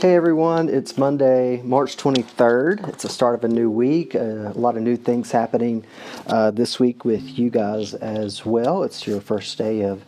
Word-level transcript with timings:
Hey 0.00 0.14
everyone, 0.14 0.68
it's 0.68 0.96
Monday, 0.96 1.60
March 1.62 1.96
23rd. 1.96 2.88
It's 2.88 3.02
the 3.02 3.08
start 3.08 3.34
of 3.34 3.42
a 3.42 3.48
new 3.48 3.68
week. 3.68 4.14
Uh, 4.14 4.18
a 4.18 4.54
lot 4.54 4.76
of 4.76 4.82
new 4.84 4.96
things 4.96 5.32
happening 5.32 5.84
uh, 6.28 6.52
this 6.52 6.78
week 6.78 7.04
with 7.04 7.36
you 7.36 7.50
guys 7.50 7.94
as 7.94 8.46
well. 8.46 8.84
It's 8.84 9.08
your 9.08 9.20
first 9.20 9.58
day 9.58 9.82
of 9.82 10.04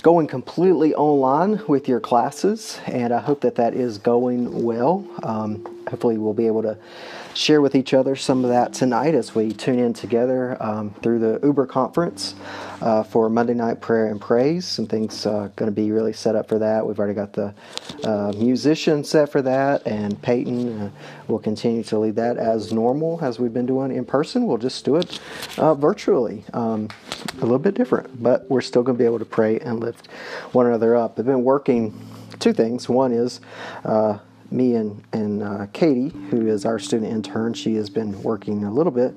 going 0.00 0.26
completely 0.26 0.94
online 0.94 1.60
with 1.66 1.86
your 1.86 2.00
classes, 2.00 2.80
and 2.86 3.12
I 3.12 3.20
hope 3.20 3.42
that 3.42 3.56
that 3.56 3.74
is 3.74 3.98
going 3.98 4.62
well. 4.62 5.06
Um, 5.22 5.84
hopefully, 5.90 6.16
we'll 6.16 6.32
be 6.32 6.46
able 6.46 6.62
to 6.62 6.78
share 7.34 7.60
with 7.60 7.74
each 7.74 7.94
other 7.94 8.16
some 8.16 8.44
of 8.44 8.50
that 8.50 8.72
tonight 8.72 9.14
as 9.14 9.34
we 9.34 9.52
tune 9.52 9.78
in 9.78 9.92
together 9.92 10.56
um, 10.60 10.90
through 11.02 11.18
the 11.18 11.40
Uber 11.44 11.66
conference 11.66 12.34
uh, 12.80 13.02
for 13.02 13.28
Monday 13.28 13.54
night 13.54 13.80
prayer 13.80 14.06
and 14.06 14.20
praise. 14.20 14.66
Some 14.66 14.86
things 14.86 15.26
uh, 15.26 15.50
going 15.56 15.70
to 15.70 15.74
be 15.74 15.92
really 15.92 16.12
set 16.12 16.34
up 16.34 16.48
for 16.48 16.58
that. 16.58 16.86
We've 16.86 16.98
already 16.98 17.14
got 17.14 17.32
the 17.32 17.54
uh, 18.04 18.32
musician 18.36 19.04
set 19.04 19.30
for 19.30 19.42
that, 19.42 19.86
and 19.86 20.20
Peyton 20.22 20.80
uh, 20.80 20.90
will 21.28 21.38
continue 21.38 21.82
to 21.84 21.98
lead 21.98 22.16
that 22.16 22.36
as 22.36 22.72
normal 22.72 23.18
as 23.22 23.38
we've 23.38 23.54
been 23.54 23.66
doing 23.66 23.92
in 23.94 24.04
person. 24.04 24.46
We'll 24.46 24.58
just 24.58 24.84
do 24.84 24.96
it 24.96 25.20
uh, 25.56 25.74
virtually, 25.74 26.44
um, 26.52 26.88
a 27.38 27.42
little 27.42 27.58
bit 27.58 27.74
different, 27.74 28.22
but 28.22 28.48
we're 28.50 28.60
still 28.60 28.82
going 28.82 28.96
to 28.96 29.02
be 29.02 29.06
able 29.06 29.18
to 29.18 29.24
pray 29.24 29.58
and 29.60 29.80
lift 29.80 30.08
one 30.52 30.66
another 30.66 30.96
up. 30.96 31.18
I've 31.18 31.26
been 31.26 31.44
working 31.44 31.94
two 32.38 32.52
things. 32.52 32.88
One 32.88 33.12
is 33.12 33.40
uh, 33.84 34.18
me 34.50 34.74
and, 34.74 35.02
and 35.12 35.42
uh, 35.42 35.66
Katie, 35.72 36.08
who 36.30 36.46
is 36.46 36.64
our 36.64 36.78
student 36.78 37.12
intern, 37.12 37.54
she 37.54 37.74
has 37.76 37.88
been 37.88 38.22
working 38.22 38.64
a 38.64 38.72
little 38.72 38.92
bit 38.92 39.14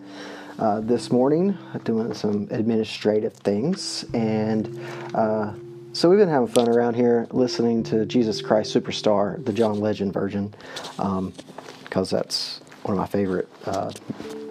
uh, 0.59 0.79
this 0.81 1.11
morning, 1.11 1.57
doing 1.83 2.13
some 2.13 2.47
administrative 2.51 3.33
things. 3.33 4.05
And 4.13 4.79
uh, 5.15 5.53
so 5.93 6.09
we've 6.09 6.19
been 6.19 6.29
having 6.29 6.47
fun 6.47 6.69
around 6.69 6.95
here 6.95 7.27
listening 7.31 7.83
to 7.83 8.05
Jesus 8.05 8.41
Christ 8.41 8.73
Superstar, 8.73 9.43
the 9.43 9.53
John 9.53 9.79
Legend 9.79 10.13
version, 10.13 10.53
because 10.95 12.13
um, 12.13 12.17
that's 12.17 12.61
one 12.83 12.93
of 12.93 12.99
my 12.99 13.07
favorite 13.07 13.49
uh, 13.65 13.91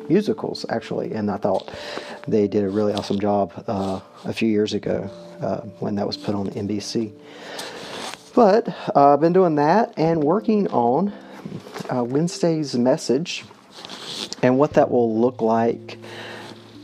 musicals, 0.09 0.67
actually. 0.69 1.13
And 1.13 1.31
I 1.31 1.37
thought 1.37 1.73
they 2.27 2.49
did 2.49 2.65
a 2.65 2.69
really 2.69 2.93
awesome 2.95 3.19
job 3.19 3.53
uh, 3.67 4.01
a 4.25 4.33
few 4.33 4.49
years 4.49 4.75
ago 4.75 5.11
uh, 5.41 5.61
when 5.81 5.95
that 5.97 6.07
was 6.07 6.17
put 6.17 6.35
on 6.35 6.49
NBC. 6.51 7.13
But 8.35 8.69
uh, 8.95 9.15
I've 9.15 9.21
been 9.21 9.33
doing 9.33 9.57
that 9.57 9.93
and 9.97 10.23
working 10.25 10.69
on 10.69 11.13
uh, 11.93 12.03
Wednesday's 12.05 12.75
message 12.75 13.45
and 14.43 14.59
what 14.59 14.73
that 14.75 14.91
will 14.91 15.21
look 15.21 15.43
like 15.43 15.99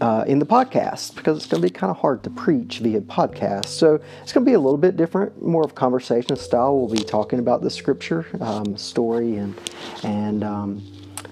uh, 0.00 0.24
in 0.26 0.38
the 0.38 0.46
podcast 0.46 1.16
because 1.16 1.38
it's 1.38 1.46
going 1.46 1.62
to 1.62 1.68
be 1.68 1.72
kind 1.72 1.90
of 1.90 1.96
hard 1.98 2.22
to 2.24 2.30
preach 2.30 2.78
via 2.78 3.00
podcast. 3.00 3.66
So 3.66 4.00
it's 4.22 4.32
going 4.32 4.44
to 4.44 4.50
be 4.50 4.54
a 4.54 4.60
little 4.60 4.78
bit 4.78 4.96
different, 4.96 5.42
more 5.42 5.64
of 5.64 5.74
conversation 5.74 6.36
style. 6.36 6.78
We'll 6.78 6.94
be 6.94 7.02
talking 7.02 7.38
about 7.38 7.62
the 7.62 7.70
scripture 7.70 8.26
um, 8.40 8.76
story 8.76 9.36
and 9.36 9.58
and 10.04 10.44
um, 10.44 10.82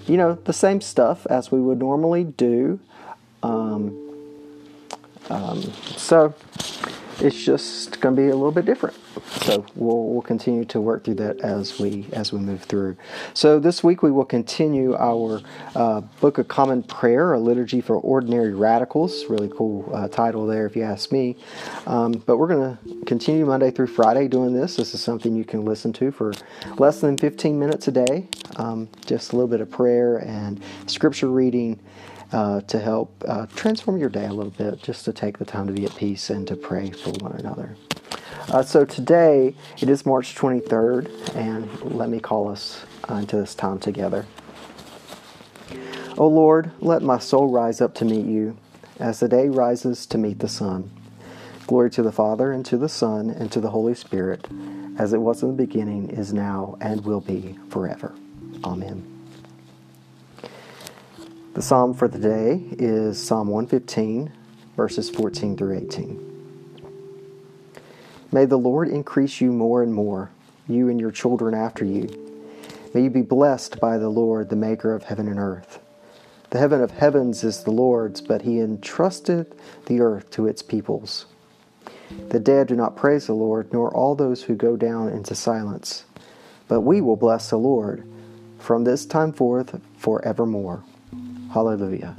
you 0.07 0.17
know 0.17 0.33
the 0.33 0.53
same 0.53 0.81
stuff 0.81 1.25
as 1.27 1.51
we 1.51 1.61
would 1.61 1.79
normally 1.79 2.23
do. 2.23 2.79
Um, 3.43 4.03
um 5.29 5.61
so 5.95 6.33
it's 7.19 7.43
just 7.43 7.99
going 7.99 8.15
to 8.15 8.21
be 8.21 8.27
a 8.27 8.35
little 8.35 8.51
bit 8.51 8.65
different. 8.65 8.95
So 9.41 9.65
we'll, 9.75 10.03
we'll 10.03 10.21
continue 10.21 10.65
to 10.65 10.79
work 10.79 11.03
through 11.03 11.15
that 11.15 11.39
as 11.41 11.79
we 11.79 12.05
as 12.13 12.31
we 12.31 12.39
move 12.39 12.63
through. 12.63 12.95
So 13.33 13.59
this 13.59 13.83
week 13.83 14.03
we 14.03 14.11
will 14.11 14.25
continue 14.25 14.95
our 14.95 15.41
uh, 15.75 16.01
Book 16.21 16.37
of 16.37 16.47
Common 16.47 16.83
Prayer, 16.83 17.33
a 17.33 17.39
liturgy 17.39 17.81
for 17.81 17.95
ordinary 17.95 18.53
radicals. 18.53 19.25
Really 19.25 19.49
cool 19.49 19.89
uh, 19.93 20.07
title 20.07 20.45
there, 20.45 20.65
if 20.65 20.75
you 20.75 20.83
ask 20.83 21.11
me. 21.11 21.37
Um, 21.87 22.11
but 22.11 22.37
we're 22.37 22.47
going 22.47 22.77
to 22.77 23.05
continue 23.05 23.45
Monday 23.45 23.71
through 23.71 23.87
Friday 23.87 24.27
doing 24.27 24.53
this. 24.53 24.75
This 24.75 24.93
is 24.93 25.01
something 25.01 25.35
you 25.35 25.45
can 25.45 25.65
listen 25.65 25.93
to 25.93 26.11
for 26.11 26.33
less 26.77 27.01
than 27.01 27.17
15 27.17 27.57
minutes 27.57 27.87
a 27.87 27.91
day. 27.91 28.27
Um, 28.57 28.89
just 29.05 29.33
a 29.33 29.35
little 29.35 29.49
bit 29.49 29.61
of 29.61 29.69
prayer 29.69 30.17
and 30.17 30.61
scripture 30.85 31.29
reading 31.29 31.79
uh, 32.31 32.61
to 32.61 32.79
help 32.79 33.23
uh, 33.27 33.45
transform 33.55 33.97
your 33.97 34.09
day 34.09 34.25
a 34.25 34.33
little 34.33 34.51
bit, 34.51 34.81
just 34.81 35.05
to 35.05 35.13
take 35.13 35.37
the 35.37 35.45
time 35.45 35.67
to 35.67 35.73
be 35.73 35.85
at 35.85 35.95
peace 35.95 36.29
and 36.29 36.47
to 36.47 36.55
pray 36.55 36.91
for 36.91 37.11
one 37.21 37.33
another. 37.33 37.75
Uh, 38.49 38.63
so 38.63 38.85
today, 38.85 39.55
it 39.79 39.89
is 39.89 40.05
March 40.05 40.35
23rd, 40.35 41.35
and 41.35 41.81
let 41.93 42.09
me 42.09 42.19
call 42.19 42.49
us 42.49 42.85
uh, 43.09 43.15
into 43.15 43.37
this 43.37 43.55
time 43.55 43.79
together. 43.79 44.25
O 45.71 46.23
oh 46.23 46.27
Lord, 46.27 46.71
let 46.79 47.01
my 47.01 47.19
soul 47.19 47.47
rise 47.49 47.81
up 47.81 47.93
to 47.95 48.05
meet 48.05 48.25
you, 48.25 48.57
as 48.99 49.19
the 49.19 49.27
day 49.27 49.49
rises 49.49 50.05
to 50.07 50.17
meet 50.17 50.39
the 50.39 50.47
sun. 50.47 50.89
Glory 51.67 51.89
to 51.91 52.01
the 52.01 52.11
Father, 52.11 52.51
and 52.51 52.65
to 52.65 52.77
the 52.77 52.89
Son, 52.89 53.29
and 53.29 53.51
to 53.51 53.59
the 53.59 53.69
Holy 53.69 53.93
Spirit, 53.93 54.47
as 54.97 55.13
it 55.13 55.19
was 55.19 55.43
in 55.43 55.49
the 55.49 55.53
beginning, 55.53 56.09
is 56.09 56.33
now, 56.33 56.77
and 56.81 57.03
will 57.05 57.21
be 57.21 57.59
forever. 57.69 58.15
Amen. 58.63 59.16
The 61.57 61.63
psalm 61.63 61.95
for 61.95 62.07
the 62.07 62.19
day 62.19 62.61
is 62.73 63.19
Psalm 63.19 63.47
115, 63.47 64.31
verses 64.75 65.09
14 65.09 65.57
through 65.57 65.75
18. 65.75 66.83
May 68.31 68.45
the 68.45 68.59
Lord 68.59 68.89
increase 68.89 69.41
you 69.41 69.51
more 69.51 69.81
and 69.81 69.91
more, 69.91 70.29
you 70.67 70.87
and 70.87 70.99
your 70.99 71.09
children 71.09 71.55
after 71.55 71.83
you. 71.83 72.09
May 72.93 73.01
you 73.01 73.09
be 73.09 73.23
blessed 73.23 73.79
by 73.79 73.97
the 73.97 74.07
Lord, 74.07 74.49
the 74.49 74.55
maker 74.55 74.93
of 74.93 75.05
heaven 75.05 75.27
and 75.27 75.39
earth. 75.39 75.79
The 76.51 76.59
heaven 76.59 76.79
of 76.79 76.91
heavens 76.91 77.43
is 77.43 77.63
the 77.63 77.71
Lord's, 77.71 78.21
but 78.21 78.43
he 78.43 78.59
entrusted 78.59 79.51
the 79.87 79.99
earth 79.99 80.29
to 80.29 80.45
its 80.45 80.61
peoples. 80.61 81.25
The 82.29 82.39
dead 82.39 82.67
do 82.67 82.75
not 82.75 82.95
praise 82.95 83.25
the 83.25 83.33
Lord, 83.33 83.73
nor 83.73 83.91
all 83.91 84.13
those 84.13 84.43
who 84.43 84.53
go 84.53 84.77
down 84.77 85.09
into 85.09 85.33
silence. 85.33 86.05
But 86.67 86.81
we 86.81 87.01
will 87.01 87.15
bless 87.15 87.49
the 87.49 87.57
Lord 87.57 88.07
from 88.59 88.83
this 88.83 89.07
time 89.07 89.33
forth 89.33 89.81
forevermore. 89.97 90.83
Hallelujah. 91.57 92.15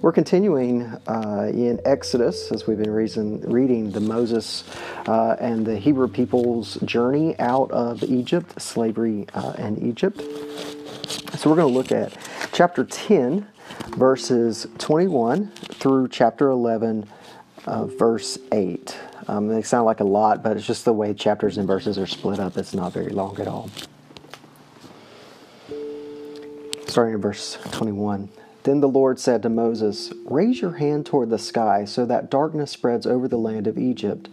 We're 0.00 0.12
continuing 0.12 0.82
uh, 1.08 1.50
in 1.52 1.80
Exodus 1.84 2.52
as 2.52 2.64
we've 2.64 2.78
been 2.78 2.92
reason, 2.92 3.40
reading 3.40 3.90
the 3.90 3.98
Moses 3.98 4.62
uh, 5.08 5.34
and 5.40 5.66
the 5.66 5.76
Hebrew 5.76 6.06
people's 6.06 6.76
journey 6.84 7.36
out 7.40 7.68
of 7.72 8.04
Egypt, 8.04 8.62
slavery 8.62 9.26
uh, 9.34 9.54
in 9.58 9.84
Egypt. 9.88 10.20
So 11.36 11.50
we're 11.50 11.56
going 11.56 11.66
to 11.66 11.76
look 11.76 11.90
at 11.90 12.16
chapter 12.52 12.84
10, 12.84 13.44
verses 13.96 14.68
21 14.78 15.48
through 15.48 16.06
chapter 16.06 16.50
11, 16.50 17.08
uh, 17.64 17.86
verse 17.86 18.38
8. 18.52 18.96
Um, 19.26 19.48
they 19.48 19.62
sound 19.62 19.84
like 19.84 19.98
a 19.98 20.04
lot, 20.04 20.44
but 20.44 20.56
it's 20.56 20.64
just 20.64 20.84
the 20.84 20.92
way 20.92 21.12
chapters 21.12 21.58
and 21.58 21.66
verses 21.66 21.98
are 21.98 22.06
split 22.06 22.38
up. 22.38 22.56
It's 22.56 22.72
not 22.72 22.92
very 22.92 23.10
long 23.10 23.40
at 23.40 23.48
all 23.48 23.68
starting 26.86 27.14
in 27.14 27.20
verse 27.20 27.58
21. 27.72 28.28
Then 28.62 28.80
the 28.80 28.88
Lord 28.88 29.20
said 29.20 29.42
to 29.42 29.48
Moses, 29.48 30.12
Raise 30.24 30.60
your 30.60 30.72
hand 30.72 31.06
toward 31.06 31.30
the 31.30 31.38
sky 31.38 31.84
so 31.84 32.04
that 32.06 32.30
darkness 32.30 32.70
spreads 32.70 33.06
over 33.06 33.28
the 33.28 33.38
land 33.38 33.66
of 33.66 33.78
Egypt, 33.78 34.28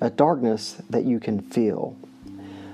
a 0.00 0.10
darkness 0.10 0.82
that 0.90 1.04
you 1.04 1.18
can 1.20 1.40
feel. 1.40 1.96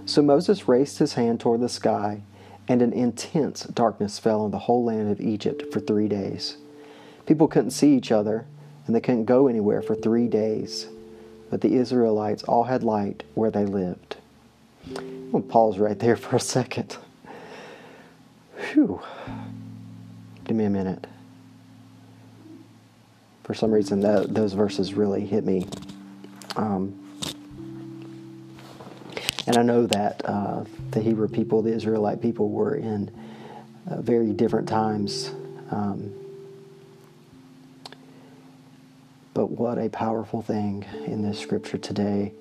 So 0.07 0.23
Moses 0.23 0.69
raised 0.69 0.99
his 0.99 1.15
hand 1.15 1.41
toward 1.41 1.61
the 1.61 1.69
sky, 1.69 2.23
and 2.69 2.83
an 2.83 2.93
intense 2.93 3.65
darkness 3.65 4.19
fell 4.19 4.41
on 4.41 4.51
the 4.51 4.59
whole 4.59 4.85
land 4.85 5.11
of 5.11 5.21
Egypt 5.21 5.73
for 5.73 5.81
three 5.81 6.09
days. 6.09 6.57
People 7.27 7.49
couldn't 7.49 7.71
see 7.71 7.95
each 7.95 8.13
other, 8.13 8.47
and 8.87 8.95
they 8.95 9.01
couldn't 9.01 9.25
go 9.25 9.49
anywhere 9.49 9.83
for 9.83 9.95
three 9.95 10.27
days. 10.27 10.89
But 11.51 11.61
the 11.61 11.75
Israelites 11.75 12.43
all 12.43 12.65
had 12.65 12.83
light 12.83 13.23
where 13.35 13.51
they 13.51 13.65
lived. 13.65 14.17
I'm 14.97 15.43
pause 15.43 15.79
right 15.79 15.99
there 15.99 16.17
for 16.17 16.37
a 16.37 16.41
second. 16.41 16.97
Whew. 18.57 19.01
Give 20.45 20.57
me 20.57 20.65
a 20.65 20.71
minute. 20.71 21.07
For 23.45 23.55
some 23.55 23.73
reason, 23.73 24.01
that, 24.01 24.35
those 24.35 24.53
verses 24.55 24.95
really 24.95 25.27
hit 25.27 25.45
me. 25.45 25.67
Um, 26.57 27.01
and 29.47 29.57
I 29.57 29.63
know 29.63 29.87
that 29.87 30.23
uh, 30.25 30.65
the 30.91 31.01
Hebrew 31.01 31.29
people, 31.29 31.63
the 31.63 31.73
Israelite 31.73 32.23
people, 32.23 32.49
were 32.49 32.77
in 32.77 33.11
uh, 33.91 34.01
very 34.01 34.33
different 34.33 34.69
times. 34.69 35.31
Um, 35.71 36.13
but 39.35 39.51
what 39.51 39.79
a 39.79 39.89
powerful 39.91 40.41
thing 40.41 40.85
in 41.07 41.23
this 41.23 41.39
scripture 41.39 41.77
today 41.77 42.33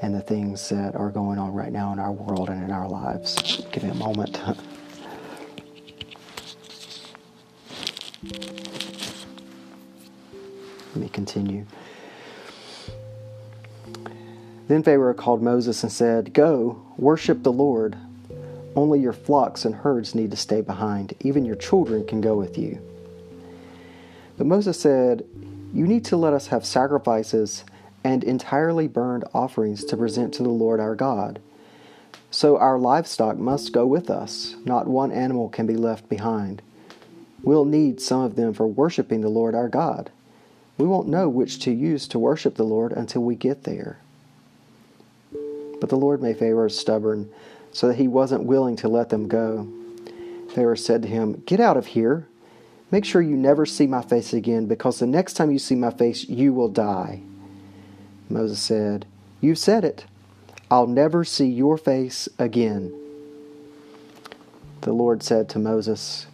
and 0.00 0.14
the 0.14 0.20
things 0.20 0.68
that 0.70 0.94
are 0.94 1.10
going 1.10 1.38
on 1.38 1.52
right 1.52 1.72
now 1.72 1.92
in 1.92 1.98
our 1.98 2.12
world 2.12 2.48
and 2.48 2.62
in 2.62 2.70
our 2.70 2.88
lives. 2.88 3.62
Give 3.72 3.82
me 3.82 3.90
a 3.90 3.94
moment. 3.94 4.40
continue. 11.20 11.66
Then 14.68 14.82
Pharaoh 14.82 15.12
called 15.12 15.42
Moses 15.42 15.82
and 15.82 15.92
said, 15.92 16.32
Go, 16.32 16.80
worship 16.96 17.42
the 17.42 17.52
Lord. 17.52 17.96
Only 18.74 19.00
your 19.00 19.12
flocks 19.12 19.66
and 19.66 19.74
herds 19.74 20.14
need 20.14 20.30
to 20.30 20.36
stay 20.36 20.62
behind. 20.62 21.14
Even 21.20 21.44
your 21.44 21.56
children 21.56 22.06
can 22.06 22.22
go 22.22 22.36
with 22.36 22.56
you. 22.56 22.80
But 24.38 24.46
Moses 24.46 24.80
said, 24.80 25.26
You 25.74 25.86
need 25.86 26.06
to 26.06 26.16
let 26.16 26.32
us 26.32 26.46
have 26.46 26.64
sacrifices 26.64 27.64
and 28.02 28.24
entirely 28.24 28.88
burned 28.88 29.24
offerings 29.34 29.84
to 29.84 29.96
present 29.96 30.32
to 30.34 30.42
the 30.42 30.48
Lord 30.48 30.80
our 30.80 30.94
God. 30.94 31.38
So 32.30 32.56
our 32.56 32.78
livestock 32.78 33.36
must 33.36 33.74
go 33.74 33.84
with 33.84 34.08
us. 34.08 34.54
Not 34.64 34.86
one 34.86 35.12
animal 35.12 35.50
can 35.50 35.66
be 35.66 35.76
left 35.76 36.08
behind. 36.08 36.62
We'll 37.42 37.66
need 37.66 38.00
some 38.00 38.22
of 38.22 38.36
them 38.36 38.54
for 38.54 38.66
worshiping 38.66 39.20
the 39.20 39.28
Lord 39.28 39.54
our 39.54 39.68
God. 39.68 40.10
We 40.80 40.86
won't 40.86 41.08
know 41.08 41.28
which 41.28 41.58
to 41.64 41.70
use 41.70 42.08
to 42.08 42.18
worship 42.18 42.54
the 42.54 42.64
Lord 42.64 42.92
until 42.92 43.22
we 43.22 43.34
get 43.34 43.64
there. 43.64 43.98
But 45.30 45.90
the 45.90 45.96
Lord 45.96 46.22
made 46.22 46.38
Pharaoh 46.38 46.68
stubborn, 46.68 47.30
so 47.70 47.88
that 47.88 47.98
he 47.98 48.08
wasn't 48.08 48.44
willing 48.44 48.76
to 48.76 48.88
let 48.88 49.10
them 49.10 49.28
go. 49.28 49.68
Pharaoh 50.54 50.74
said 50.76 51.02
to 51.02 51.08
him, 51.08 51.42
Get 51.44 51.60
out 51.60 51.76
of 51.76 51.88
here. 51.88 52.26
Make 52.90 53.04
sure 53.04 53.20
you 53.20 53.36
never 53.36 53.66
see 53.66 53.86
my 53.86 54.00
face 54.00 54.32
again, 54.32 54.64
because 54.64 54.98
the 54.98 55.06
next 55.06 55.34
time 55.34 55.50
you 55.50 55.58
see 55.58 55.74
my 55.74 55.90
face, 55.90 56.26
you 56.26 56.54
will 56.54 56.70
die. 56.70 57.20
Moses 58.30 58.58
said, 58.58 59.04
You've 59.42 59.58
said 59.58 59.84
it. 59.84 60.06
I'll 60.70 60.86
never 60.86 61.24
see 61.24 61.48
your 61.48 61.76
face 61.76 62.26
again. 62.38 62.90
The 64.80 64.94
Lord 64.94 65.22
said 65.22 65.50
to 65.50 65.58
Moses, 65.58 66.26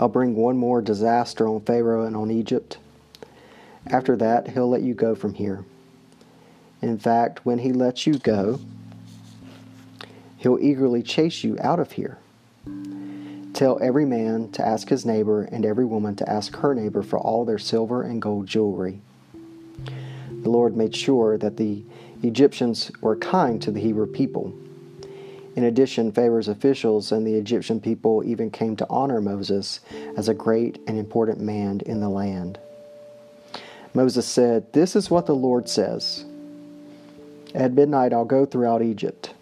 I'll 0.00 0.08
bring 0.08 0.34
one 0.34 0.56
more 0.56 0.82
disaster 0.82 1.48
on 1.48 1.60
Pharaoh 1.60 2.04
and 2.04 2.16
on 2.16 2.30
Egypt. 2.30 2.78
After 3.86 4.16
that, 4.16 4.48
he'll 4.48 4.68
let 4.68 4.82
you 4.82 4.94
go 4.94 5.14
from 5.14 5.34
here. 5.34 5.64
In 6.82 6.98
fact, 6.98 7.46
when 7.46 7.58
he 7.58 7.72
lets 7.72 8.06
you 8.06 8.18
go, 8.18 8.60
he'll 10.36 10.58
eagerly 10.58 11.02
chase 11.02 11.44
you 11.44 11.56
out 11.60 11.78
of 11.78 11.92
here. 11.92 12.18
Tell 13.52 13.78
every 13.80 14.04
man 14.04 14.50
to 14.52 14.66
ask 14.66 14.88
his 14.88 15.06
neighbor 15.06 15.42
and 15.44 15.64
every 15.64 15.84
woman 15.84 16.16
to 16.16 16.28
ask 16.28 16.56
her 16.56 16.74
neighbor 16.74 17.02
for 17.02 17.18
all 17.18 17.44
their 17.44 17.58
silver 17.58 18.02
and 18.02 18.20
gold 18.20 18.46
jewelry. 18.48 19.00
The 20.42 20.50
Lord 20.50 20.76
made 20.76 20.94
sure 20.96 21.38
that 21.38 21.56
the 21.56 21.84
Egyptians 22.22 22.90
were 23.00 23.16
kind 23.16 23.62
to 23.62 23.70
the 23.70 23.80
Hebrew 23.80 24.06
people. 24.06 24.52
In 25.56 25.64
addition, 25.64 26.10
Pharaoh's 26.10 26.48
officials 26.48 27.12
and 27.12 27.26
the 27.26 27.34
Egyptian 27.34 27.80
people 27.80 28.22
even 28.24 28.50
came 28.50 28.74
to 28.76 28.86
honor 28.90 29.20
Moses 29.20 29.80
as 30.16 30.28
a 30.28 30.34
great 30.34 30.80
and 30.88 30.98
important 30.98 31.40
man 31.40 31.80
in 31.86 32.00
the 32.00 32.08
land. 32.08 32.58
Moses 33.94 34.26
said, 34.26 34.72
This 34.72 34.96
is 34.96 35.10
what 35.10 35.26
the 35.26 35.34
Lord 35.34 35.68
says 35.68 36.24
At 37.54 37.72
midnight 37.72 38.12
I'll 38.12 38.24
go 38.24 38.44
throughout 38.44 38.82
Egypt. 38.82 39.32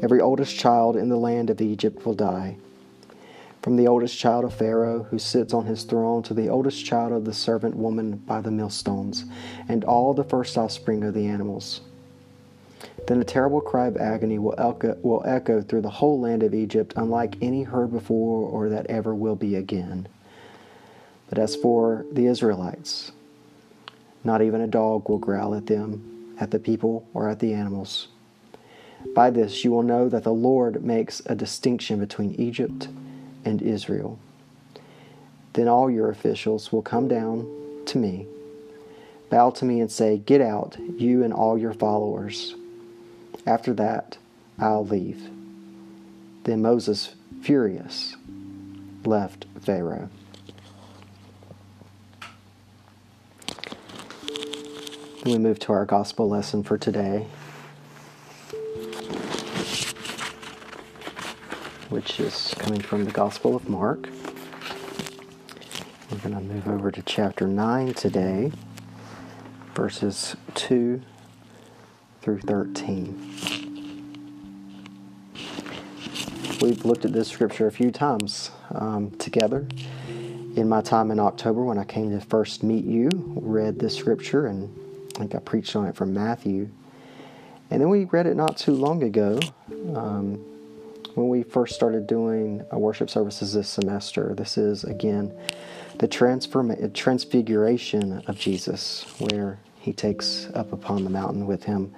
Every 0.00 0.20
oldest 0.20 0.58
child 0.58 0.96
in 0.96 1.08
the 1.08 1.16
land 1.16 1.50
of 1.50 1.60
Egypt 1.60 2.06
will 2.06 2.14
die. 2.14 2.56
From 3.60 3.76
the 3.76 3.88
oldest 3.88 4.18
child 4.18 4.44
of 4.44 4.54
Pharaoh, 4.54 5.04
who 5.04 5.18
sits 5.18 5.52
on 5.52 5.66
his 5.66 5.84
throne, 5.84 6.22
to 6.24 6.34
the 6.34 6.48
oldest 6.48 6.84
child 6.84 7.12
of 7.12 7.24
the 7.24 7.34
servant 7.34 7.76
woman 7.76 8.16
by 8.16 8.40
the 8.40 8.50
millstones, 8.50 9.24
and 9.68 9.84
all 9.84 10.14
the 10.14 10.24
first 10.24 10.56
offspring 10.56 11.04
of 11.04 11.14
the 11.14 11.26
animals. 11.26 11.80
Then 13.06 13.20
a 13.20 13.24
terrible 13.24 13.60
cry 13.60 13.86
of 13.86 13.96
agony 13.96 14.38
will 14.38 14.54
echo, 14.56 14.96
will 15.02 15.22
echo 15.26 15.60
through 15.60 15.80
the 15.80 15.90
whole 15.90 16.20
land 16.20 16.42
of 16.42 16.54
Egypt, 16.54 16.94
unlike 16.96 17.36
any 17.42 17.64
heard 17.64 17.90
before 17.90 18.48
or 18.48 18.68
that 18.68 18.86
ever 18.86 19.14
will 19.14 19.34
be 19.34 19.56
again. 19.56 20.06
But 21.28 21.38
as 21.38 21.56
for 21.56 22.06
the 22.12 22.26
Israelites, 22.26 23.12
not 24.22 24.42
even 24.42 24.60
a 24.60 24.66
dog 24.66 25.08
will 25.08 25.18
growl 25.18 25.54
at 25.54 25.66
them, 25.66 26.36
at 26.38 26.52
the 26.52 26.58
people, 26.58 27.06
or 27.12 27.28
at 27.28 27.40
the 27.40 27.52
animals. 27.54 28.08
By 29.14 29.30
this 29.30 29.64
you 29.64 29.72
will 29.72 29.82
know 29.82 30.08
that 30.08 30.22
the 30.22 30.32
Lord 30.32 30.84
makes 30.84 31.20
a 31.26 31.34
distinction 31.34 31.98
between 31.98 32.34
Egypt 32.34 32.88
and 33.44 33.60
Israel. 33.60 34.18
Then 35.54 35.66
all 35.66 35.90
your 35.90 36.08
officials 36.08 36.70
will 36.70 36.82
come 36.82 37.08
down 37.08 37.50
to 37.86 37.98
me, 37.98 38.26
bow 39.28 39.50
to 39.50 39.64
me, 39.64 39.80
and 39.80 39.90
say, 39.90 40.18
Get 40.18 40.40
out, 40.40 40.76
you 40.96 41.24
and 41.24 41.32
all 41.32 41.58
your 41.58 41.74
followers. 41.74 42.54
After 43.46 43.72
that, 43.74 44.18
I'll 44.58 44.86
leave. 44.86 45.30
Then 46.44 46.62
Moses, 46.62 47.14
furious, 47.40 48.16
left 49.04 49.46
Pharaoh. 49.60 50.08
We 55.24 55.38
move 55.38 55.58
to 55.60 55.72
our 55.72 55.84
gospel 55.84 56.28
lesson 56.28 56.62
for 56.62 56.78
today. 56.78 57.26
which 61.92 62.20
is 62.20 62.54
coming 62.58 62.80
from 62.80 63.04
the 63.04 63.10
Gospel 63.10 63.54
of 63.54 63.68
Mark. 63.68 64.08
We're 66.10 66.16
going 66.18 66.34
to 66.34 66.40
move 66.40 66.66
over 66.66 66.90
to 66.90 67.02
chapter 67.02 67.46
9 67.46 67.92
today, 67.92 68.50
verses 69.74 70.34
2 70.54 71.02
through 72.22 72.38
13. 72.40 73.18
We've 76.60 76.84
looked 76.84 77.04
at 77.04 77.12
this 77.12 77.28
scripture 77.28 77.66
a 77.66 77.72
few 77.72 77.90
times 77.90 78.50
um, 78.72 79.10
together. 79.12 79.66
In 80.56 80.68
my 80.68 80.80
time 80.80 81.10
in 81.10 81.18
October, 81.18 81.64
when 81.64 81.78
I 81.78 81.84
came 81.84 82.10
to 82.10 82.20
first 82.24 82.62
meet 82.62 82.84
you, 82.84 83.10
read 83.36 83.78
this 83.78 83.96
scripture, 83.96 84.46
and 84.46 84.72
I 85.16 85.18
think 85.18 85.34
I 85.34 85.38
preached 85.40 85.74
on 85.76 85.86
it 85.86 85.96
from 85.96 86.14
Matthew. 86.14 86.68
And 87.70 87.80
then 87.80 87.88
we 87.88 88.04
read 88.04 88.26
it 88.26 88.36
not 88.36 88.56
too 88.56 88.72
long 88.72 89.02
ago. 89.02 89.40
Um, 89.94 90.44
when 91.14 91.28
we 91.28 91.42
first 91.42 91.74
started 91.74 92.06
doing 92.06 92.64
worship 92.72 93.10
services 93.10 93.52
this 93.52 93.68
semester. 93.68 94.34
This 94.34 94.56
is, 94.56 94.84
again, 94.84 95.32
the 95.98 96.08
transform- 96.08 96.92
transfiguration 96.92 98.22
of 98.26 98.38
Jesus, 98.38 99.04
where 99.18 99.58
he 99.82 99.92
takes 99.92 100.48
up 100.54 100.72
upon 100.72 101.04
the 101.04 101.10
mountain 101.10 101.46
with 101.46 101.64
him 101.64 101.92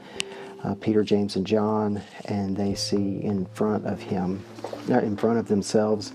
uh, 0.64 0.74
Peter, 0.76 1.04
James, 1.04 1.36
and 1.36 1.46
John, 1.46 2.02
and 2.24 2.56
they 2.56 2.74
see 2.74 3.22
in 3.22 3.46
front 3.52 3.86
of 3.86 4.00
him, 4.00 4.42
uh, 4.90 4.98
in 5.00 5.16
front 5.16 5.38
of 5.38 5.46
themselves, 5.46 6.12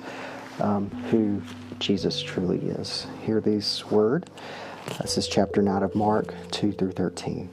um, 0.59 0.89
who 1.11 1.41
Jesus 1.77 2.21
truly 2.21 2.57
is. 2.57 3.05
Hear 3.23 3.39
these 3.39 3.85
word. 3.85 4.29
This 5.01 5.17
is 5.17 5.27
chapter 5.27 5.61
9 5.61 5.83
of 5.83 5.95
Mark, 5.95 6.33
2 6.51 6.71
through 6.71 6.93
13. 6.93 7.47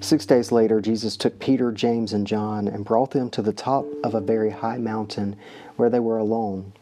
Six 0.00 0.24
days 0.24 0.50
later, 0.50 0.80
Jesus 0.80 1.14
took 1.14 1.38
Peter, 1.38 1.70
James, 1.72 2.14
and 2.14 2.26
John 2.26 2.66
and 2.66 2.84
brought 2.84 3.10
them 3.10 3.28
to 3.30 3.42
the 3.42 3.52
top 3.52 3.84
of 4.02 4.14
a 4.14 4.20
very 4.20 4.50
high 4.50 4.78
mountain 4.78 5.36
where 5.76 5.90
they 5.90 6.00
were 6.00 6.16
alone. 6.16 6.72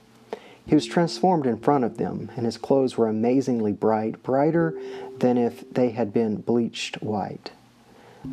He 0.69 0.75
was 0.75 0.85
transformed 0.85 1.47
in 1.47 1.57
front 1.57 1.85
of 1.85 1.97
them, 1.97 2.31
and 2.37 2.45
his 2.45 2.59
clothes 2.59 2.99
were 2.99 3.09
amazingly 3.09 3.73
bright, 3.73 4.23
brighter 4.23 4.79
than 5.17 5.39
if 5.39 5.69
they 5.73 5.91
had 5.91 6.13
been 6.13 6.43
bleached 6.43 7.03
white. 7.03 7.53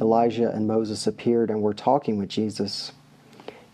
Elijah 0.02 0.52
and 0.52 0.68
Moses 0.68 1.08
appeared 1.08 1.50
and 1.50 1.62
were 1.62 1.74
talking 1.74 2.18
with 2.18 2.28
Jesus. 2.28 2.92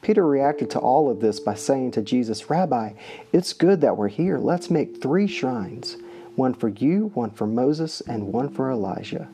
Peter 0.04 0.28
reacted 0.28 0.70
to 0.70 0.80
all 0.80 1.10
of 1.10 1.22
this 1.22 1.40
by 1.40 1.56
saying 1.56 1.90
to 1.92 2.04
Jesus, 2.04 2.52
Rabbi, 2.52 2.92
it's 3.34 3.52
good 3.52 3.82
that 3.82 3.98
we're 3.98 4.10
here. 4.10 4.38
Let's 4.38 4.70
make 4.70 5.02
three 5.02 5.26
shrines 5.26 5.98
one 6.36 6.54
for 6.54 6.70
you, 6.70 7.10
one 7.16 7.32
for 7.32 7.48
Moses, 7.48 8.00
and 8.02 8.32
one 8.32 8.48
for 8.48 8.70
Elijah. 8.70 9.28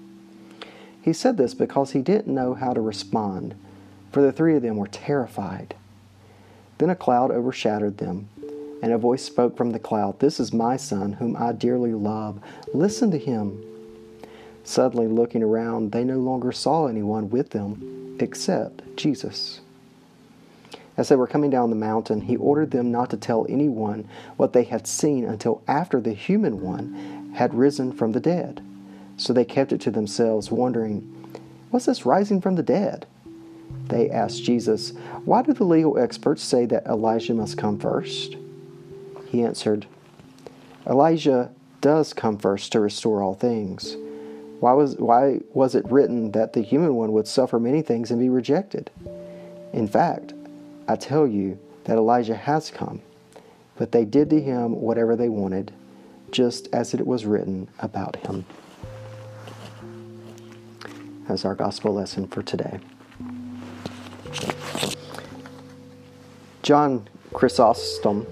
He 1.01 1.12
said 1.12 1.36
this 1.36 1.54
because 1.54 1.92
he 1.92 2.01
didn't 2.01 2.34
know 2.34 2.54
how 2.54 2.74
to 2.74 2.80
respond, 2.80 3.56
for 4.13 4.22
the 4.22 4.32
three 4.32 4.56
of 4.56 4.62
them 4.62 4.78
were 4.78 4.88
terrified. 4.88 5.75
Then 6.78 6.90
a 6.90 6.96
cloud 6.96 7.30
overshadowed 7.30 7.98
them, 7.98 8.30
and 8.81 8.93
a 8.93 8.98
voice 8.98 9.24
spoke 9.24 9.57
from 9.57 9.72
the 9.72 9.79
cloud 9.79 10.19
This 10.19 10.39
is 10.39 10.53
my 10.53 10.77
son, 10.77 11.13
whom 11.13 11.36
I 11.36 11.51
dearly 11.51 11.93
love. 11.93 12.39
Listen 12.74 13.12
to 13.12 13.17
him. 13.17 13.63
Suddenly, 14.63 15.07
looking 15.07 15.43
around, 15.43 15.91
they 15.91 16.03
no 16.03 16.17
longer 16.17 16.51
saw 16.51 16.88
anyone 16.88 17.29
with 17.29 17.51
them 17.51 18.17
except 18.19 18.98
Jesus. 18.98 19.62
As 20.98 21.10
they 21.10 21.15
were 21.15 21.27
coming 21.27 21.51
down 21.51 21.69
the 21.69 21.75
mountain, 21.75 22.22
he 22.22 22.36
ordered 22.36 22.72
them 22.72 22.91
not 22.91 23.12
to 23.12 23.17
tell 23.17 23.46
anyone 23.48 24.10
what 24.36 24.53
they 24.53 24.63
had 24.63 24.88
seen 24.88 25.25
until 25.25 25.62
after 25.67 26.01
the 26.01 26.13
human 26.13 26.60
one 26.60 27.31
had 27.36 27.53
risen 27.53 27.91
from 27.91 28.12
the 28.12 28.19
dead. 28.19 28.63
So 29.15 29.31
they 29.31 29.46
kept 29.46 29.72
it 29.72 29.81
to 29.81 29.91
themselves, 29.91 30.51
wondering, 30.51 31.13
What's 31.69 31.86
this 31.86 32.05
rising 32.05 32.41
from 32.41 32.55
the 32.55 32.63
dead? 32.63 33.05
They 33.88 34.10
asked 34.10 34.43
Jesus, 34.43 34.91
Why 35.24 35.43
do 35.43 35.53
the 35.53 35.63
legal 35.63 35.98
experts 36.00 36.43
say 36.43 36.65
that 36.65 36.86
Elijah 36.88 37.34
must 37.34 37.57
come 37.57 37.77
first? 37.79 38.36
He 39.29 39.43
answered, 39.43 39.88
Elijah 40.88 41.51
does 41.81 42.13
come 42.13 42.38
first 42.38 42.72
to 42.72 42.79
restore 42.79 43.22
all 43.22 43.34
things. 43.34 43.98
Why 44.60 44.74
was, 44.74 44.96
why 44.96 45.41
was 45.53 45.75
it 45.75 45.89
written 45.91 46.31
that 46.31 46.53
the 46.53 46.62
human 46.62 46.96
one 46.96 47.12
would 47.12 47.27
suffer 47.27 47.60
many 47.60 47.81
things 47.81 48.10
and 48.10 48.19
be 48.19 48.29
rejected? 48.29 48.89
In 49.74 49.88
fact, 49.88 50.34
I 50.88 50.96
tell 50.96 51.27
you 51.27 51.60
that 51.84 51.98
Elijah 51.98 52.36
has 52.36 52.72
come, 52.72 53.01
but 53.75 53.91
they 53.91 54.05
did 54.05 54.29
to 54.31 54.41
him 54.41 54.81
whatever 54.81 55.15
they 55.15 55.29
wanted, 55.29 55.74
just 56.31 56.67
as 56.74 56.93
it 56.93 57.05
was 57.05 57.25
written 57.25 57.67
about 57.79 58.15
him 58.15 58.46
as 61.29 61.46
our 61.46 61.55
gospel 61.55 61.93
lesson 61.93 62.27
for 62.27 62.41
today. 62.41 62.79
John 66.62 67.07
Chrysostom 67.34 68.25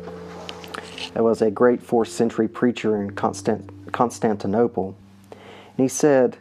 was 1.14 1.42
a 1.42 1.52
great 1.52 1.82
fourth 1.82 2.10
century 2.10 2.48
preacher 2.48 3.02
in 3.02 3.12
Constant- 3.12 3.92
Constantinople. 3.92 4.96
And 5.32 5.84
he 5.84 5.88
said, 5.88 6.38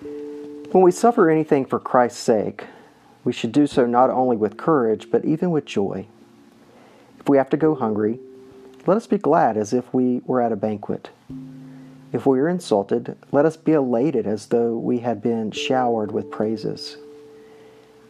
When 0.00 0.82
we 0.82 0.90
suffer 0.90 1.30
anything 1.30 1.64
for 1.64 1.78
Christ's 1.78 2.20
sake, 2.20 2.64
we 3.24 3.32
should 3.32 3.52
do 3.52 3.66
so 3.66 3.86
not 3.86 4.10
only 4.10 4.36
with 4.36 4.56
courage, 4.56 5.10
but 5.10 5.24
even 5.24 5.50
with 5.50 5.64
joy. 5.64 6.06
If 7.18 7.28
we 7.28 7.38
have 7.38 7.50
to 7.50 7.56
go 7.56 7.74
hungry, 7.74 8.18
let 8.86 8.96
us 8.96 9.06
be 9.06 9.16
glad 9.16 9.56
as 9.56 9.72
if 9.72 9.92
we 9.94 10.20
were 10.26 10.42
at 10.42 10.52
a 10.52 10.56
banquet. 10.56 11.10
If 12.12 12.26
we 12.26 12.38
are 12.38 12.48
insulted, 12.48 13.16
let 13.32 13.46
us 13.46 13.56
be 13.56 13.72
elated 13.72 14.26
as 14.26 14.46
though 14.46 14.76
we 14.76 14.98
had 14.98 15.22
been 15.22 15.50
showered 15.50 16.12
with 16.12 16.30
praises. 16.30 16.96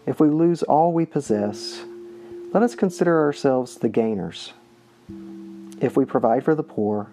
If 0.05 0.21
we 0.21 0.29
lose 0.29 0.63
all 0.63 0.93
we 0.93 1.07
possess, 1.07 1.85
let 2.53 2.63
us 2.63 2.75
consider 2.75 3.23
ourselves 3.23 3.77
the 3.77 3.89
gainers. 3.89 4.53
If 5.85 5.99
we 5.99 6.07
provide 6.07 6.47
for 6.47 6.55
the 6.55 6.63
poor, 6.63 7.11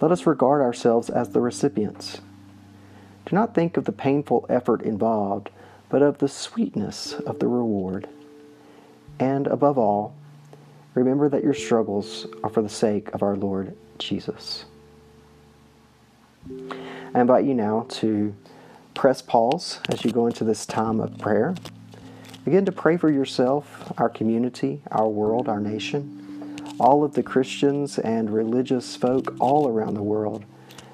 let 0.00 0.10
us 0.10 0.26
regard 0.26 0.62
ourselves 0.62 1.10
as 1.10 1.28
the 1.28 1.42
recipients. 1.42 2.22
Do 3.26 3.36
not 3.36 3.54
think 3.54 3.76
of 3.76 3.84
the 3.84 3.92
painful 3.92 4.46
effort 4.48 4.80
involved, 4.80 5.50
but 5.90 6.00
of 6.00 6.16
the 6.16 6.26
sweetness 6.26 7.12
of 7.12 7.40
the 7.40 7.46
reward. 7.46 8.08
And 9.18 9.46
above 9.46 9.76
all, 9.76 10.14
remember 10.94 11.28
that 11.28 11.44
your 11.44 11.52
struggles 11.52 12.26
are 12.42 12.48
for 12.48 12.62
the 12.62 12.70
sake 12.70 13.12
of 13.12 13.22
our 13.22 13.36
Lord 13.36 13.76
Jesus. 13.98 14.64
I 17.14 17.20
invite 17.20 17.44
you 17.44 17.52
now 17.52 17.84
to 17.90 18.34
press 18.94 19.20
pause 19.20 19.80
as 19.90 20.06
you 20.06 20.10
go 20.10 20.26
into 20.26 20.42
this 20.42 20.64
time 20.64 21.00
of 21.00 21.18
prayer. 21.18 21.54
Begin 22.46 22.64
to 22.64 22.72
pray 22.72 22.96
for 22.96 23.12
yourself, 23.12 23.92
our 23.98 24.08
community, 24.08 24.80
our 24.90 25.06
world, 25.06 25.50
our 25.50 25.60
nation, 25.60 26.25
all 26.78 27.04
of 27.04 27.14
the 27.14 27.22
Christians 27.22 27.98
and 27.98 28.30
religious 28.30 28.96
folk 28.96 29.34
all 29.40 29.68
around 29.68 29.94
the 29.94 30.02
world. 30.02 30.44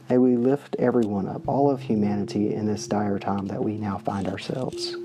May 0.08 0.18
we 0.18 0.36
lift 0.36 0.76
everyone 0.78 1.26
up, 1.26 1.48
all 1.48 1.70
of 1.70 1.80
humanity 1.80 2.54
in 2.54 2.66
this 2.66 2.86
dire 2.86 3.18
time 3.18 3.46
that 3.46 3.62
we 3.62 3.78
now 3.78 3.98
find 3.98 4.28
ourselves. 4.28 4.96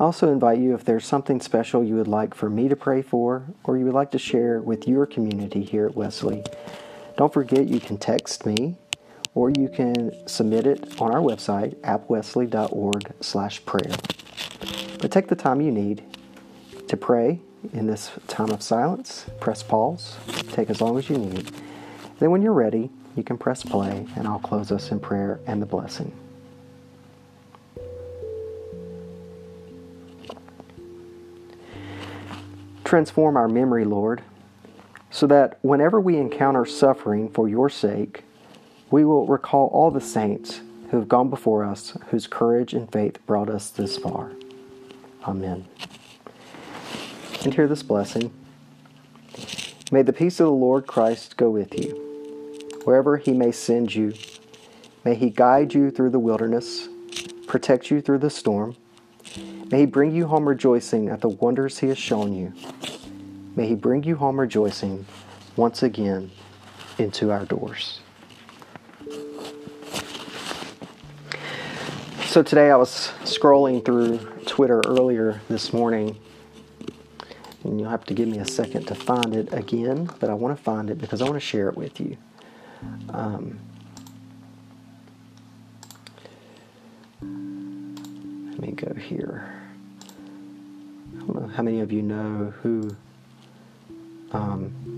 I 0.00 0.04
also 0.04 0.32
invite 0.32 0.58
you 0.58 0.74
if 0.74 0.84
there's 0.84 1.06
something 1.06 1.40
special 1.40 1.84
you 1.84 1.94
would 1.94 2.08
like 2.08 2.34
for 2.34 2.50
me 2.50 2.68
to 2.68 2.76
pray 2.76 3.02
for 3.02 3.44
or 3.62 3.78
you 3.78 3.84
would 3.84 3.94
like 3.94 4.10
to 4.12 4.18
share 4.18 4.60
with 4.60 4.88
your 4.88 5.06
community 5.06 5.62
here 5.62 5.86
at 5.86 5.94
Wesley 5.94 6.42
don't 7.16 7.32
forget 7.32 7.68
you 7.68 7.80
can 7.80 7.98
text 7.98 8.46
me 8.46 8.76
or 9.34 9.50
you 9.50 9.68
can 9.68 10.26
submit 10.26 10.66
it 10.66 11.00
on 11.00 11.14
our 11.14 11.20
website, 11.20 11.74
appwesley.org 11.76 13.14
slash 13.20 13.64
prayer. 13.64 13.94
But 14.98 15.10
take 15.10 15.28
the 15.28 15.36
time 15.36 15.60
you 15.60 15.70
need 15.70 16.02
to 16.92 16.96
pray 16.98 17.40
in 17.72 17.86
this 17.86 18.10
time 18.28 18.50
of 18.50 18.62
silence. 18.62 19.24
Press 19.40 19.62
pause. 19.62 20.14
Take 20.52 20.68
as 20.68 20.82
long 20.82 20.98
as 20.98 21.08
you 21.08 21.16
need. 21.16 21.50
Then 22.18 22.30
when 22.30 22.42
you're 22.42 22.52
ready, 22.52 22.90
you 23.16 23.22
can 23.22 23.38
press 23.38 23.62
play 23.62 24.06
and 24.14 24.28
I'll 24.28 24.38
close 24.38 24.70
us 24.70 24.90
in 24.90 25.00
prayer 25.00 25.40
and 25.46 25.62
the 25.62 25.66
blessing. 25.66 26.12
Transform 32.84 33.38
our 33.38 33.48
memory, 33.48 33.86
Lord, 33.86 34.20
so 35.10 35.26
that 35.28 35.60
whenever 35.62 35.98
we 35.98 36.18
encounter 36.18 36.66
suffering 36.66 37.30
for 37.30 37.48
your 37.48 37.70
sake, 37.70 38.24
we 38.90 39.02
will 39.06 39.26
recall 39.26 39.68
all 39.68 39.90
the 39.90 39.98
saints 40.02 40.60
who 40.90 40.98
have 40.98 41.08
gone 41.08 41.30
before 41.30 41.64
us, 41.64 41.96
whose 42.08 42.26
courage 42.26 42.74
and 42.74 42.92
faith 42.92 43.24
brought 43.24 43.48
us 43.48 43.70
this 43.70 43.96
far. 43.96 44.32
Amen. 45.24 45.66
And 47.44 47.54
hear 47.54 47.66
this 47.66 47.82
blessing. 47.82 48.32
May 49.90 50.02
the 50.02 50.12
peace 50.12 50.40
of 50.40 50.46
the 50.46 50.52
Lord 50.52 50.86
Christ 50.86 51.36
go 51.36 51.50
with 51.50 51.78
you. 51.78 52.70
Wherever 52.84 53.16
he 53.16 53.32
may 53.32 53.52
send 53.52 53.94
you, 53.94 54.14
may 55.04 55.14
he 55.14 55.30
guide 55.30 55.74
you 55.74 55.90
through 55.90 56.10
the 56.10 56.18
wilderness, 56.18 56.88
protect 57.46 57.90
you 57.90 58.00
through 58.00 58.18
the 58.18 58.30
storm. 58.30 58.76
May 59.70 59.80
he 59.80 59.86
bring 59.86 60.14
you 60.14 60.26
home 60.26 60.48
rejoicing 60.48 61.08
at 61.08 61.20
the 61.20 61.28
wonders 61.28 61.78
he 61.78 61.88
has 61.88 61.98
shown 61.98 62.32
you 62.32 62.52
May 63.54 63.66
He 63.66 63.74
bring 63.74 64.02
you 64.02 64.16
home 64.16 64.40
rejoicing 64.40 65.04
once 65.56 65.82
again 65.82 66.30
into 66.98 67.30
our 67.30 67.44
doors. 67.44 68.00
So 72.24 72.42
today 72.42 72.70
I 72.70 72.76
was 72.76 73.12
scrolling 73.24 73.84
through 73.84 74.18
Twitter 74.46 74.80
earlier 74.86 75.42
this 75.50 75.74
morning, 75.74 76.16
and 77.64 77.80
you'll 77.80 77.90
have 77.90 78.04
to 78.06 78.14
give 78.14 78.28
me 78.28 78.38
a 78.38 78.46
second 78.46 78.86
to 78.86 78.94
find 78.94 79.34
it 79.34 79.52
again, 79.52 80.10
but 80.20 80.30
I 80.30 80.34
want 80.34 80.56
to 80.56 80.62
find 80.62 80.90
it 80.90 80.98
because 80.98 81.20
I 81.20 81.24
want 81.24 81.36
to 81.36 81.40
share 81.40 81.68
it 81.68 81.76
with 81.76 82.00
you. 82.00 82.16
Um, 83.10 83.58
let 87.20 88.60
me 88.60 88.72
go 88.72 88.94
here. 88.94 89.52
I 91.14 91.18
don't 91.20 91.42
know 91.42 91.48
how 91.48 91.62
many 91.62 91.80
of 91.80 91.92
you 91.92 92.02
know 92.02 92.52
who 92.62 92.96
um, 94.32 94.92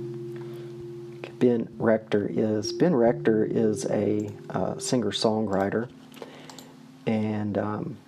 Ben 1.39 1.69
Rector 1.77 2.31
is. 2.33 2.73
Ben 2.73 2.95
Rector 2.95 3.45
is 3.45 3.85
a 3.87 4.31
uh, 4.51 4.79
singer 4.79 5.11
songwriter, 5.11 5.91
and 7.07 7.59
um, 7.59 7.99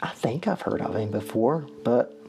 I 0.00 0.08
think 0.10 0.48
I've 0.48 0.62
heard 0.62 0.80
of 0.80 0.96
him 0.96 1.10
before, 1.10 1.66
but 1.82 2.23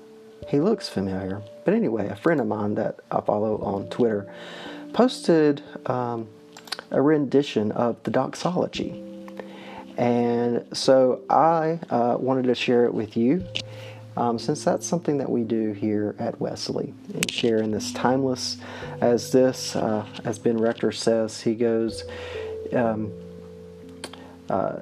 he 0.48 0.60
looks 0.60 0.89
familiar. 0.89 1.42
But 1.63 1.74
anyway, 1.74 2.08
a 2.10 2.15
friend 2.15 2.39
of 2.39 2.48
mine 2.48 2.75
that 2.75 3.00
I 3.12 3.22
follow 3.22 3.58
on 3.62 3.88
Twitter 3.89 4.32
posted 4.94 5.63
um, 5.88 6.27
a 6.92 7.01
rendition 7.01 7.72
of 7.72 8.01
the 8.04 8.12
doxology. 8.12 9.01
And 9.98 10.65
so 10.74 11.22
I 11.30 11.80
uh, 11.89 12.18
wanted 12.20 12.44
to 12.46 12.56
share 12.56 12.86
it 12.86 12.94
with 12.94 13.15
you 13.15 13.46
um, 14.18 14.39
since 14.39 14.63
that's 14.63 14.86
something 14.86 15.18
that 15.18 15.30
we 15.30 15.44
do 15.44 15.72
here 15.74 16.15
at 16.20 16.39
Wesley 16.39 16.94
and 17.13 17.30
sharing 17.30 17.72
this 17.72 17.92
timeless, 17.92 18.58
as 19.01 19.32
this, 19.32 19.75
uh, 19.75 20.06
as 20.24 20.39
Ben 20.39 20.58
Rector 20.58 20.92
says, 20.92 21.42
he 21.42 21.54
goes, 21.56 22.06
um, 22.74 23.12
uh, 24.50 24.77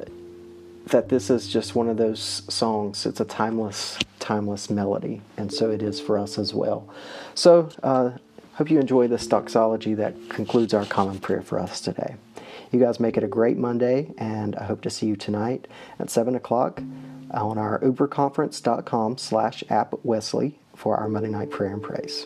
that 0.88 1.10
this 1.10 1.30
is 1.30 1.48
just 1.48 1.76
one 1.76 1.90
of 1.90 1.98
those 1.98 2.44
songs. 2.54 3.06
It's 3.06 3.20
a 3.20 3.26
timeless, 3.26 3.98
timeless 4.20 4.70
melody, 4.70 5.22
and 5.38 5.52
so 5.52 5.72
it 5.72 5.82
is 5.82 6.00
for 6.00 6.18
us 6.18 6.38
as 6.38 6.54
well. 6.54 6.88
So, 7.36 7.70
uh, 7.82 8.12
hope 8.56 8.70
you 8.70 8.80
enjoy 8.80 9.08
this 9.08 9.26
doxology 9.26 9.96
that 9.96 10.16
concludes 10.30 10.74
our 10.74 10.86
common 10.86 11.20
prayer 11.20 11.42
for 11.42 11.60
us 11.60 11.82
today. 11.82 12.16
You 12.72 12.80
guys 12.80 13.00
make 13.00 13.18
it 13.18 13.24
a 13.24 13.28
great 13.28 13.58
Monday, 13.58 14.12
and 14.18 14.56
I 14.56 14.64
hope 14.64 14.82
to 14.82 14.90
see 14.90 15.06
you 15.06 15.16
tonight 15.16 15.68
at 16.00 16.10
7 16.10 16.36
o'clock 16.36 16.82
on 17.32 17.58
our 17.58 17.80
uberconference.com 17.80 19.18
slash 19.18 19.64
app 19.70 19.94
Wesley 20.04 20.60
for 20.76 20.98
our 20.98 21.08
Monday 21.08 21.30
night 21.30 21.50
prayer 21.50 21.74
and 21.74 21.82
praise. 21.82 22.26